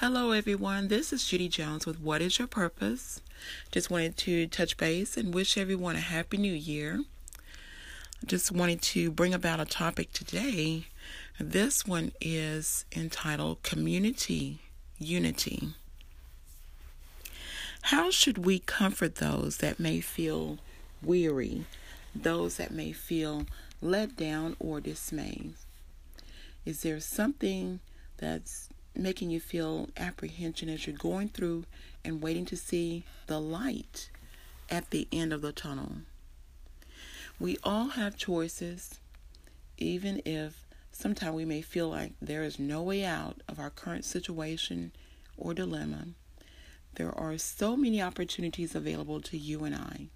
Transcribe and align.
Hello, 0.00 0.30
everyone. 0.30 0.88
This 0.88 1.12
is 1.12 1.26
Judy 1.26 1.46
Jones 1.50 1.84
with 1.84 2.00
What 2.00 2.22
is 2.22 2.38
Your 2.38 2.48
Purpose? 2.48 3.20
Just 3.70 3.90
wanted 3.90 4.16
to 4.16 4.46
touch 4.46 4.78
base 4.78 5.14
and 5.18 5.34
wish 5.34 5.58
everyone 5.58 5.94
a 5.94 6.00
happy 6.00 6.38
new 6.38 6.54
year. 6.54 7.04
Just 8.24 8.50
wanted 8.50 8.80
to 8.80 9.10
bring 9.10 9.34
about 9.34 9.60
a 9.60 9.66
topic 9.66 10.10
today. 10.14 10.86
This 11.38 11.86
one 11.86 12.12
is 12.18 12.86
entitled 12.96 13.62
Community 13.62 14.60
Unity. 14.98 15.74
How 17.82 18.10
should 18.10 18.38
we 18.38 18.60
comfort 18.60 19.16
those 19.16 19.58
that 19.58 19.78
may 19.78 20.00
feel 20.00 20.56
weary, 21.02 21.66
those 22.14 22.56
that 22.56 22.70
may 22.70 22.92
feel 22.92 23.44
let 23.82 24.16
down 24.16 24.56
or 24.58 24.80
dismayed? 24.80 25.52
Is 26.64 26.84
there 26.84 27.00
something 27.00 27.80
that's 28.16 28.70
making 28.94 29.30
you 29.30 29.40
feel 29.40 29.88
apprehension 29.96 30.68
as 30.68 30.86
you're 30.86 30.96
going 30.96 31.28
through 31.28 31.64
and 32.04 32.22
waiting 32.22 32.44
to 32.46 32.56
see 32.56 33.04
the 33.26 33.40
light 33.40 34.10
at 34.68 34.90
the 34.90 35.08
end 35.12 35.32
of 35.32 35.42
the 35.42 35.52
tunnel. 35.52 35.92
We 37.38 37.56
all 37.64 37.88
have 37.90 38.16
choices, 38.16 39.00
even 39.78 40.20
if 40.24 40.66
sometimes 40.92 41.34
we 41.34 41.44
may 41.44 41.62
feel 41.62 41.88
like 41.88 42.12
there 42.20 42.42
is 42.42 42.58
no 42.58 42.82
way 42.82 43.04
out 43.04 43.40
of 43.48 43.58
our 43.58 43.70
current 43.70 44.04
situation 44.04 44.92
or 45.36 45.54
dilemma. 45.54 46.08
There 46.96 47.16
are 47.16 47.38
so 47.38 47.76
many 47.76 48.02
opportunities 48.02 48.74
available 48.74 49.20
to 49.22 49.38
you 49.38 49.64
and 49.64 49.74
I. 49.74 50.08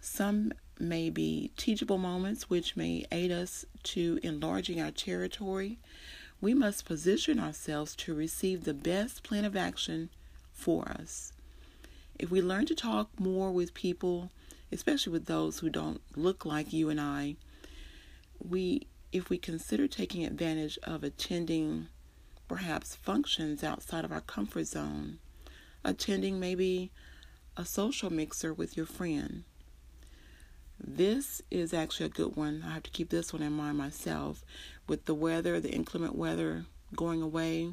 Some 0.00 0.52
may 0.78 1.10
be 1.10 1.52
teachable 1.56 1.98
moments 1.98 2.48
which 2.48 2.76
may 2.76 3.06
aid 3.12 3.30
us 3.30 3.64
to 3.82 4.18
enlarging 4.22 4.80
our 4.80 4.90
territory 4.90 5.78
we 6.40 6.54
must 6.54 6.84
position 6.84 7.38
ourselves 7.38 7.94
to 7.94 8.14
receive 8.14 8.64
the 8.64 8.74
best 8.74 9.22
plan 9.22 9.44
of 9.44 9.56
action 9.56 10.08
for 10.52 10.88
us. 10.88 11.32
If 12.18 12.30
we 12.30 12.40
learn 12.40 12.66
to 12.66 12.74
talk 12.74 13.08
more 13.18 13.50
with 13.50 13.74
people, 13.74 14.30
especially 14.72 15.12
with 15.12 15.26
those 15.26 15.58
who 15.58 15.70
don't 15.70 16.00
look 16.16 16.44
like 16.44 16.72
you 16.72 16.88
and 16.88 17.00
I, 17.00 17.36
we 18.46 18.86
if 19.12 19.28
we 19.28 19.38
consider 19.38 19.88
taking 19.88 20.24
advantage 20.24 20.78
of 20.84 21.02
attending 21.02 21.88
perhaps 22.46 22.94
functions 22.94 23.64
outside 23.64 24.04
of 24.04 24.12
our 24.12 24.20
comfort 24.20 24.66
zone, 24.66 25.18
attending 25.84 26.38
maybe 26.38 26.90
a 27.56 27.64
social 27.64 28.10
mixer 28.10 28.54
with 28.54 28.76
your 28.76 28.86
friend, 28.86 29.44
this 30.82 31.42
is 31.50 31.74
actually 31.74 32.06
a 32.06 32.10
good 32.10 32.36
one. 32.36 32.64
I 32.66 32.72
have 32.72 32.82
to 32.84 32.90
keep 32.90 33.10
this 33.10 33.32
one 33.32 33.42
in 33.42 33.52
mind 33.52 33.76
myself. 33.76 34.42
With 34.88 35.04
the 35.04 35.14
weather, 35.14 35.60
the 35.60 35.70
inclement 35.70 36.16
weather 36.16 36.64
going 36.96 37.20
away, 37.20 37.72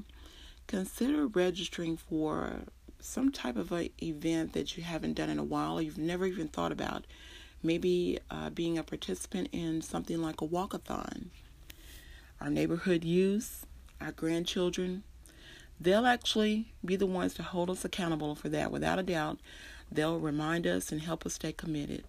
consider 0.68 1.26
registering 1.28 1.96
for 1.96 2.64
some 3.00 3.32
type 3.32 3.56
of 3.56 3.72
a 3.72 3.92
event 4.04 4.54
that 4.54 4.76
you 4.76 4.84
haven't 4.84 5.14
done 5.14 5.30
in 5.30 5.40
a 5.40 5.44
while 5.44 5.78
or 5.78 5.82
you've 5.82 5.98
never 5.98 6.26
even 6.26 6.50
thought 6.50 6.72
about. 6.72 7.06
Maybe 7.64 8.20
uh, 8.30 8.50
being 8.50 8.78
a 8.78 8.84
participant 8.84 9.50
in 9.52 9.82
something 9.82 10.22
like 10.22 10.42
a 10.42 10.48
walkathon. 10.48 11.28
Our 12.42 12.50
neighborhood 12.50 13.04
youth, 13.04 13.66
our 14.02 14.12
grandchildren, 14.12 15.04
they'll 15.80 16.06
actually 16.06 16.74
be 16.84 16.98
the 16.98 17.06
ones 17.06 17.34
to 17.36 17.44
hold 17.44 17.70
us 17.70 17.86
accountable 17.86 18.36
for 18.36 18.50
that. 18.50 18.72
Without 18.72 19.00
a 19.00 19.04
doubt, 19.04 19.40
they'll 19.92 20.20
remind 20.20 20.68
us 20.68 20.92
and 20.92 21.02
help 21.02 21.26
us 21.26 21.36
stay 21.36 21.54
committed 21.54 22.04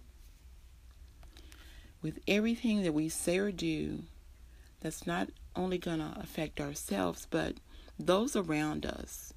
with 2.01 2.19
everything 2.27 2.83
that 2.83 2.93
we 2.93 3.09
say 3.09 3.37
or 3.37 3.51
do 3.51 4.03
that's 4.81 5.05
not 5.05 5.29
only 5.55 5.77
going 5.77 5.99
to 5.99 6.13
affect 6.19 6.61
ourselves, 6.61 7.27
but 7.29 7.55
those 7.99 8.35
around 8.35 8.85
us. 8.85 9.33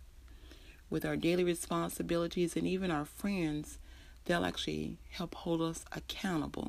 With 0.89 1.05
our 1.05 1.17
daily 1.17 1.43
responsibilities 1.43 2.57
and 2.57 2.67
even 2.67 2.91
our 2.91 3.05
friends, 3.05 3.79
they'll 4.25 4.45
actually 4.45 4.99
help 5.11 5.35
hold 5.35 5.63
us 5.63 5.85
accountable. 5.93 6.69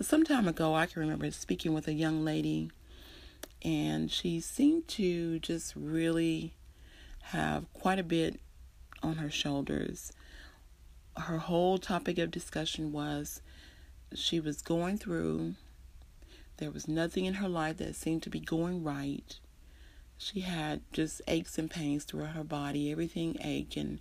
Some 0.00 0.24
time 0.24 0.46
ago, 0.46 0.74
I 0.74 0.86
can 0.86 1.00
remember 1.00 1.30
speaking 1.30 1.72
with 1.72 1.88
a 1.88 1.92
young 1.92 2.24
lady, 2.24 2.70
and 3.62 4.10
she 4.10 4.40
seemed 4.40 4.86
to 4.88 5.38
just 5.40 5.74
really 5.74 6.52
have 7.22 7.72
quite 7.72 7.98
a 7.98 8.04
bit 8.04 8.38
on 9.02 9.16
her 9.16 9.30
shoulders 9.30 10.12
her 11.20 11.38
whole 11.38 11.78
topic 11.78 12.18
of 12.18 12.30
discussion 12.30 12.92
was 12.92 13.40
she 14.14 14.40
was 14.40 14.62
going 14.62 14.98
through, 14.98 15.54
there 16.58 16.70
was 16.70 16.88
nothing 16.88 17.24
in 17.24 17.34
her 17.34 17.48
life 17.48 17.76
that 17.78 17.94
seemed 17.94 18.22
to 18.24 18.30
be 18.30 18.40
going 18.40 18.82
right. 18.82 19.38
She 20.16 20.40
had 20.40 20.80
just 20.92 21.22
aches 21.28 21.58
and 21.58 21.70
pains 21.70 22.04
throughout 22.04 22.34
her 22.34 22.44
body, 22.44 22.90
everything 22.90 23.36
ached. 23.42 23.76
And 23.76 24.00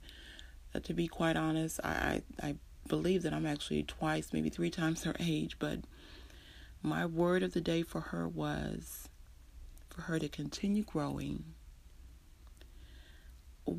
uh, 0.73 0.79
to 0.79 0.93
be 0.93 1.07
quite 1.07 1.35
honest, 1.35 1.79
I, 1.83 2.21
I, 2.41 2.47
I 2.47 2.55
believe 2.87 3.23
that 3.23 3.33
I'm 3.33 3.45
actually 3.45 3.83
twice, 3.83 4.33
maybe 4.33 4.49
three 4.49 4.71
times 4.71 5.03
her 5.03 5.15
age. 5.19 5.57
But 5.59 5.79
my 6.81 7.05
word 7.05 7.43
of 7.43 7.53
the 7.53 7.61
day 7.61 7.83
for 7.83 8.01
her 8.01 8.27
was 8.27 9.09
for 9.89 10.03
her 10.03 10.17
to 10.19 10.29
continue 10.29 10.83
growing 10.83 11.43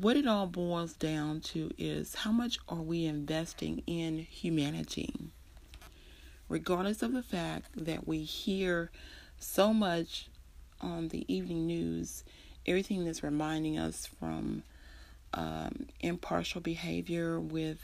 what 0.01 0.15
it 0.15 0.25
all 0.25 0.47
boils 0.47 0.93
down 0.93 1.41
to 1.41 1.71
is 1.77 2.15
how 2.15 2.31
much 2.31 2.57
are 2.69 2.81
we 2.81 3.05
investing 3.05 3.83
in 3.85 4.19
humanity? 4.19 5.13
Regardless 6.47 7.03
of 7.03 7.11
the 7.11 7.21
fact 7.21 7.67
that 7.75 8.07
we 8.07 8.19
hear 8.19 8.91
so 9.39 9.73
much 9.73 10.29
on 10.79 11.09
the 11.09 11.25
evening 11.33 11.67
news, 11.67 12.23
everything 12.65 13.03
that's 13.03 13.23
reminding 13.23 13.77
us 13.77 14.05
from 14.05 14.63
um, 15.33 15.87
impartial 15.99 16.61
behavior 16.61 17.37
with 17.37 17.79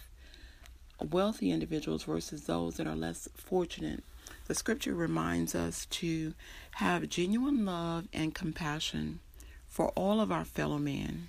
wealthy 1.11 1.51
individuals 1.51 2.03
versus 2.03 2.45
those 2.45 2.75
that 2.75 2.87
are 2.87 2.95
less 2.95 3.27
fortunate. 3.35 4.03
The 4.47 4.55
scripture 4.55 4.95
reminds 4.95 5.53
us 5.53 5.85
to 5.87 6.33
have 6.75 7.09
genuine 7.09 7.65
love 7.65 8.07
and 8.13 8.33
compassion 8.33 9.19
for 9.67 9.89
all 9.89 10.21
of 10.21 10.31
our 10.31 10.45
fellow 10.45 10.77
men 10.77 11.27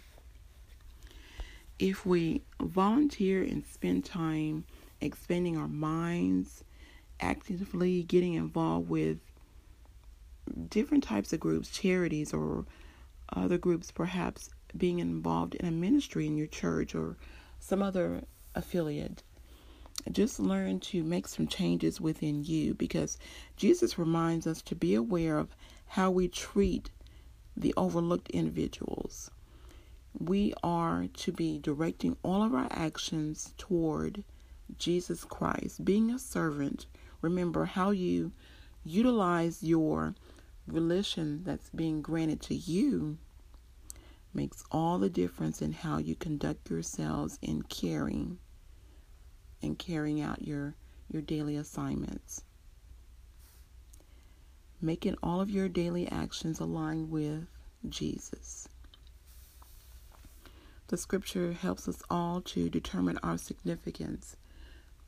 if 1.79 2.07
we 2.07 2.43
volunteer 2.61 3.43
and 3.43 3.67
spend 3.67 4.05
time 4.05 4.65
expanding 5.01 5.59
our 5.59 5.69
minds, 5.69 6.65
actively 7.21 8.03
getting 8.03 8.35
involved 8.35 8.89
with 8.89 9.19
different 10.69 11.05
types 11.05 11.33
of 11.33 11.41
groups, 11.41 11.71
charities, 11.71 12.33
or 12.33 12.65
other 13.35 13.59
groups, 13.59 13.91
perhaps 13.91 14.51
being 14.77 15.01
involved 15.01 15.55
in 15.57 15.67
a 15.67 15.71
ministry 15.71 16.27
in 16.27 16.37
your 16.37 16.47
church 16.47 16.95
or 16.95 17.17
some 17.59 17.83
other 17.83 18.23
affiliate. 18.55 19.23
Just 20.13 20.39
learn 20.39 20.81
to 20.81 21.03
make 21.03 21.27
some 21.27 21.47
changes 21.47 22.01
within 22.01 22.45
you 22.45 22.75
because 22.75 23.19
Jesus 23.57 23.99
reminds 23.99 24.47
us 24.47 24.63
to 24.63 24.75
be 24.75 24.95
aware 24.95 25.39
of 25.39 25.57
how 25.87 26.11
we 26.11 26.29
treat 26.29 26.91
the 27.57 27.75
overlooked 27.77 28.31
individuals 28.31 29.31
we 30.19 30.55
are 30.63 31.07
to 31.15 31.33
be 31.33 31.59
directing 31.59 32.17
all 32.23 32.43
of 32.43 32.55
our 32.55 32.69
actions 32.71 33.53
toward 33.59 34.25
Jesus 34.79 35.25
Christ, 35.25 35.85
being 35.85 36.11
a 36.11 36.19
servant. 36.19 36.87
Remember 37.21 37.65
how 37.65 37.91
you 37.91 38.33
utilize 38.85 39.63
your 39.63 40.15
religion 40.67 41.43
that's 41.45 41.71
being 41.71 42.03
granted 42.03 42.41
to 42.43 42.55
you 42.55 43.19
makes 44.35 44.65
all 44.71 44.99
the 44.99 45.09
difference 45.09 45.63
in 45.63 45.73
how 45.73 45.99
you 45.99 46.15
conduct 46.15 46.71
yourselves 46.71 47.39
in 47.41 47.63
caring 47.63 48.39
and 49.63 49.79
carrying 49.79 50.21
out 50.21 50.43
your 50.43 50.75
your 51.11 51.23
daily 51.23 51.57
assignments. 51.57 52.43
Making 54.81 55.17
all 55.23 55.41
of 55.41 55.51
your 55.51 55.69
daily 55.69 56.07
actions 56.11 56.61
align 56.61 57.09
with 57.11 57.47
Jesus. 57.89 58.69
The 60.89 60.97
scripture 60.97 61.53
helps 61.53 61.89
us 61.89 62.03
all 62.09 62.41
to 62.43 62.71
determine 62.71 63.19
our 63.21 63.39
significance 63.39 64.37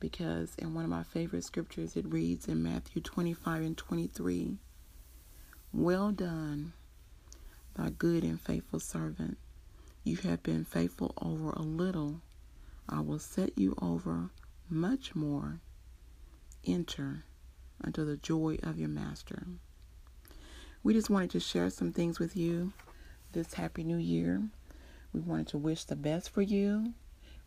because 0.01 0.55
in 0.57 0.73
one 0.73 0.83
of 0.83 0.89
my 0.89 1.03
favorite 1.03 1.45
scriptures 1.45 1.95
it 1.95 2.11
reads 2.11 2.47
in 2.49 2.61
Matthew 2.61 3.01
25 3.01 3.61
and 3.61 3.77
23 3.77 4.57
Well 5.71 6.11
done, 6.11 6.73
thy 7.75 7.91
good 7.91 8.23
and 8.25 8.39
faithful 8.41 8.81
servant. 8.81 9.37
You 10.03 10.17
have 10.17 10.43
been 10.43 10.65
faithful 10.65 11.13
over 11.21 11.51
a 11.51 11.61
little, 11.61 12.21
I 12.89 12.99
will 12.99 13.19
set 13.19 13.57
you 13.57 13.73
over 13.81 14.31
much 14.69 15.15
more. 15.15 15.61
Enter 16.65 17.23
unto 17.81 18.03
the 18.03 18.17
joy 18.17 18.57
of 18.63 18.77
your 18.77 18.89
master. 18.89 19.47
We 20.83 20.93
just 20.93 21.09
wanted 21.09 21.29
to 21.31 21.39
share 21.39 21.69
some 21.69 21.93
things 21.93 22.19
with 22.19 22.35
you 22.35 22.73
this 23.31 23.53
happy 23.53 23.83
new 23.83 23.97
year. 23.97 24.43
We 25.13 25.21
wanted 25.21 25.47
to 25.47 25.57
wish 25.57 25.83
the 25.83 25.95
best 25.95 26.29
for 26.29 26.41
you. 26.41 26.93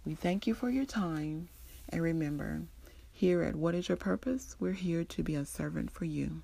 We 0.04 0.14
thank 0.14 0.46
you 0.46 0.54
for 0.54 0.68
your 0.68 0.84
time. 0.84 1.48
And 1.88 2.02
remember, 2.02 2.62
here 3.12 3.42
at 3.42 3.54
What 3.54 3.74
is 3.74 3.88
Your 3.88 3.96
Purpose, 3.96 4.56
we're 4.58 4.72
here 4.72 5.04
to 5.04 5.22
be 5.22 5.34
a 5.34 5.44
servant 5.44 5.90
for 5.90 6.04
you. 6.04 6.42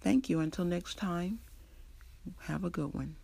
Thank 0.00 0.28
you. 0.28 0.40
Until 0.40 0.64
next 0.64 0.96
time, 0.96 1.40
have 2.42 2.64
a 2.64 2.70
good 2.70 2.92
one. 2.92 3.16